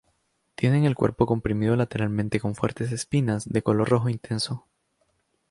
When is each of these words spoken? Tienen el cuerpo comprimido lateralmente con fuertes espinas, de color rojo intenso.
Tienen 0.55 0.85
el 0.85 0.95
cuerpo 0.95 1.27
comprimido 1.27 1.75
lateralmente 1.75 2.39
con 2.39 2.55
fuertes 2.55 2.91
espinas, 2.91 3.47
de 3.47 3.61
color 3.61 3.87
rojo 3.87 4.09
intenso. 4.09 4.65